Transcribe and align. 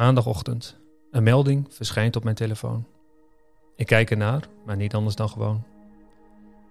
Maandagochtend. 0.00 0.76
Een 1.10 1.22
melding 1.22 1.66
verschijnt 1.70 2.16
op 2.16 2.24
mijn 2.24 2.36
telefoon. 2.36 2.86
Ik 3.76 3.86
kijk 3.86 4.10
ernaar, 4.10 4.48
maar 4.64 4.76
niet 4.76 4.94
anders 4.94 5.16
dan 5.16 5.28
gewoon. 5.28 5.62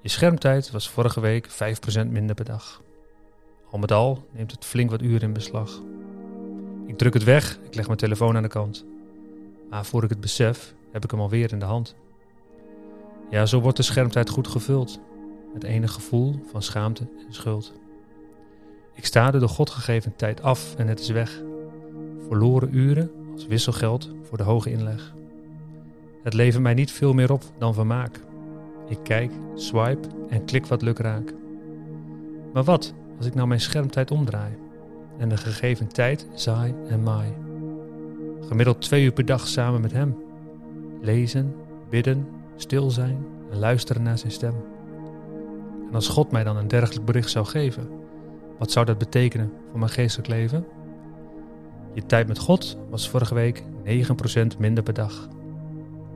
Je 0.00 0.08
schermtijd 0.08 0.70
was 0.70 0.88
vorige 0.88 1.20
week 1.20 1.48
5% 1.50 2.06
minder 2.08 2.34
per 2.34 2.44
dag. 2.44 2.82
Al 3.70 3.78
met 3.78 3.92
al 3.92 4.26
neemt 4.32 4.50
het 4.50 4.64
flink 4.64 4.90
wat 4.90 5.02
uren 5.02 5.20
in 5.20 5.32
beslag. 5.32 5.80
Ik 6.86 6.98
druk 6.98 7.14
het 7.14 7.24
weg, 7.24 7.58
ik 7.62 7.74
leg 7.74 7.86
mijn 7.86 7.98
telefoon 7.98 8.36
aan 8.36 8.42
de 8.42 8.48
kant. 8.48 8.84
Maar 9.70 9.84
voor 9.84 10.02
ik 10.02 10.10
het 10.10 10.20
besef, 10.20 10.74
heb 10.92 11.04
ik 11.04 11.10
hem 11.10 11.20
alweer 11.20 11.52
in 11.52 11.58
de 11.58 11.64
hand. 11.64 11.94
Ja, 13.30 13.46
zo 13.46 13.60
wordt 13.60 13.76
de 13.76 13.82
schermtijd 13.82 14.30
goed 14.30 14.48
gevuld. 14.48 15.00
Met 15.52 15.64
enig 15.64 15.92
gevoel 15.92 16.40
van 16.50 16.62
schaamte 16.62 17.06
en 17.26 17.34
schuld. 17.34 17.72
Ik 18.94 19.04
sta 19.04 19.30
de 19.30 19.48
God 19.48 19.70
gegeven 19.70 20.16
tijd 20.16 20.42
af 20.42 20.74
en 20.74 20.88
het 20.88 21.00
is 21.00 21.08
weg. 21.08 21.42
Verloren 22.32 22.76
uren 22.76 23.10
als 23.32 23.46
wisselgeld 23.46 24.10
voor 24.22 24.38
de 24.38 24.44
hoge 24.44 24.70
inleg. 24.70 25.14
Het 26.22 26.34
levert 26.34 26.62
mij 26.62 26.74
niet 26.74 26.90
veel 26.90 27.12
meer 27.12 27.32
op 27.32 27.42
dan 27.58 27.74
vermaak. 27.74 28.20
Ik 28.88 28.98
kijk, 29.02 29.32
swipe 29.54 30.08
en 30.28 30.44
klik 30.44 30.66
wat 30.66 30.82
luk 30.82 30.98
raak. 30.98 31.34
Maar 32.52 32.64
wat 32.64 32.94
als 33.16 33.26
ik 33.26 33.34
nou 33.34 33.48
mijn 33.48 33.60
schermtijd 33.60 34.10
omdraai 34.10 34.52
en 35.18 35.28
de 35.28 35.36
gegeven 35.36 35.88
tijd 35.88 36.26
zaai 36.34 36.74
en 36.88 37.02
maai? 37.02 37.32
Gemiddeld 38.40 38.80
twee 38.80 39.04
uur 39.04 39.12
per 39.12 39.26
dag 39.26 39.48
samen 39.48 39.80
met 39.80 39.92
hem. 39.92 40.16
Lezen, 41.00 41.54
bidden, 41.88 42.28
stil 42.56 42.90
zijn 42.90 43.26
en 43.50 43.58
luisteren 43.58 44.02
naar 44.02 44.18
zijn 44.18 44.32
stem. 44.32 44.54
En 45.88 45.94
als 45.94 46.08
God 46.08 46.30
mij 46.30 46.44
dan 46.44 46.56
een 46.56 46.68
dergelijk 46.68 47.04
bericht 47.04 47.30
zou 47.30 47.46
geven, 47.46 47.88
wat 48.58 48.70
zou 48.70 48.86
dat 48.86 48.98
betekenen 48.98 49.52
voor 49.70 49.78
mijn 49.78 49.90
geestelijk 49.90 50.28
leven? 50.28 50.64
Je 51.94 52.06
tijd 52.06 52.28
met 52.28 52.38
God 52.38 52.76
was 52.90 53.08
vorige 53.08 53.34
week 53.34 53.62
9% 53.84 54.58
minder 54.58 54.82
per 54.82 54.94
dag. 54.94 55.28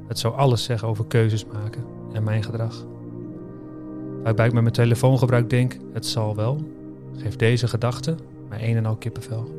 Het 0.07 0.19
zou 0.19 0.35
alles 0.35 0.65
zeggen 0.65 0.89
over 0.89 1.05
keuzes 1.07 1.45
maken 1.45 1.85
en 2.13 2.25
mijn 2.25 2.43
gedrag. 2.43 2.85
Waarbij 4.23 4.47
ik 4.47 4.53
met 4.53 4.63
mijn 4.63 4.75
telefoongebruik 4.75 5.51
denk, 5.51 5.77
het 5.93 6.07
zal 6.07 6.35
wel, 6.35 6.61
geeft 7.17 7.39
deze 7.39 7.69
gedachte 7.69 8.15
mij 8.49 8.69
een 8.69 8.77
en 8.77 8.87
al 8.87 8.97
kippenvel. 8.97 9.55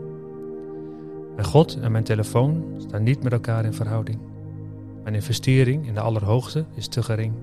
Mijn 1.36 1.48
God 1.48 1.80
en 1.80 1.92
mijn 1.92 2.04
telefoon 2.04 2.64
staan 2.78 3.04
niet 3.04 3.24
met 3.24 3.32
elkaar 3.32 3.66
in 3.66 3.74
verhouding. 3.74 4.20
Mijn 5.04 5.16
investering 5.16 5.88
in 5.88 5.94
de 5.94 6.00
Allerhoogste 6.00 6.66
is 6.76 6.88
te 6.88 7.04
gering. 7.04 7.34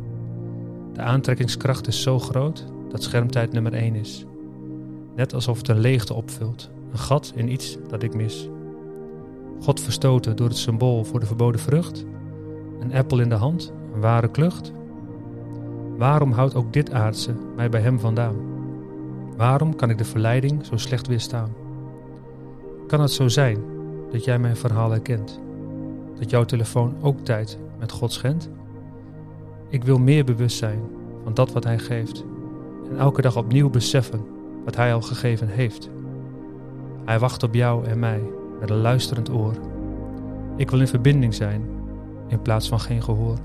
De 0.93 1.01
aantrekkingskracht 1.01 1.87
is 1.87 2.03
zo 2.03 2.19
groot 2.19 2.65
dat 2.89 3.03
schermtijd 3.03 3.53
nummer 3.53 3.73
1 3.73 3.95
is. 3.95 4.25
Net 5.17 5.35
alsof 5.35 5.59
het 5.59 5.69
een 5.69 5.79
leegte 5.79 6.15
opvult, 6.15 6.71
een 6.93 6.99
gat 6.99 7.33
in 7.35 7.53
iets 7.53 7.77
dat 7.89 8.03
ik 8.03 8.15
mis. 8.15 8.49
God 9.65 9.81
verstoten 9.81 10.37
door 10.37 10.49
het 10.49 10.57
symbool 10.57 11.05
voor 11.05 11.21
de 11.21 11.27
verboden 11.27 11.61
vrucht? 11.61 12.05
Een 12.81 12.95
appel 12.95 13.21
in 13.21 13.29
de 13.29 13.35
hand, 13.35 13.73
een 13.95 14.01
ware 14.01 14.31
klucht? 14.31 14.73
Waarom 15.97 16.33
houdt 16.33 16.55
ook 16.55 16.73
dit 16.73 16.93
aardse 16.93 17.35
mij 17.57 17.69
bij 17.69 17.81
hem 17.81 18.01
vandaan? 18.01 18.37
Waarom 19.37 19.77
kan 19.77 19.91
ik 19.91 19.99
de 19.99 20.05
verleiding 20.05 20.67
zo 20.67 20.77
slecht 20.77 21.07
weerstaan? 21.07 21.53
Kan 22.87 23.01
het 23.01 23.11
zo 23.11 23.29
zijn 23.29 23.59
dat 24.11 24.25
jij 24.25 24.39
mijn 24.39 24.57
verhaal 24.57 24.91
herkent? 24.91 25.41
Dat 26.19 26.31
jouw 26.31 26.45
telefoon 26.45 26.97
ook 27.01 27.21
tijd 27.21 27.59
met 27.79 27.93
God 27.93 28.13
schendt? 28.13 28.51
Ik 29.69 29.85
wil 29.85 29.99
meer 29.99 30.25
bewust 30.25 30.57
zijn 30.57 30.81
van 31.23 31.35
dat 31.35 31.53
wat 31.53 31.65
Hij 31.65 31.79
geeft 31.79 32.25
en 32.91 32.99
elke 32.99 33.23
dag 33.23 33.37
opnieuw 33.37 33.71
beseffen 33.71 34.27
wat 34.65 34.77
Hij 34.77 34.95
al 34.95 35.03
gegeven 35.03 35.49
heeft. 35.49 35.91
Hij 37.05 37.19
wacht 37.19 37.43
op 37.43 37.55
jou 37.55 37.85
en 37.85 37.99
mij 37.99 38.23
met 38.61 38.71
een 38.71 38.81
luisterend 38.81 39.31
oor. 39.31 39.55
Ik 40.57 40.71
wil 40.71 40.81
in 40.81 40.89
verbinding 40.89 41.35
zijn 41.35 41.63
in 42.29 42.43
plaats 42.43 42.69
van 42.69 42.81
geen 42.81 43.03
gehoor. 43.03 43.39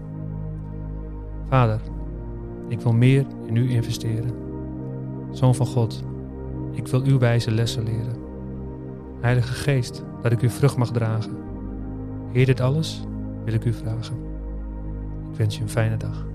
Vader, 1.47 1.79
ik 2.67 2.81
wil 2.81 2.93
meer 2.93 3.25
in 3.45 3.55
u 3.55 3.69
investeren. 3.69 4.33
Zoon 5.31 5.55
van 5.55 5.65
God, 5.65 6.03
ik 6.71 6.87
wil 6.87 7.01
uw 7.03 7.19
wijze 7.19 7.51
lessen 7.51 7.83
leren. 7.83 8.15
Heilige 9.19 9.53
Geest, 9.53 10.03
dat 10.21 10.31
ik 10.31 10.41
uw 10.41 10.49
vrucht 10.49 10.77
mag 10.77 10.91
dragen. 10.91 11.37
Heer, 12.31 12.45
dit 12.45 12.61
alles 12.61 13.03
wil 13.43 13.53
ik 13.53 13.65
u 13.65 13.73
vragen. 13.73 14.15
Ik 15.31 15.37
wens 15.37 15.55
je 15.55 15.61
een 15.61 15.69
fijne 15.69 15.97
dag. 15.97 16.25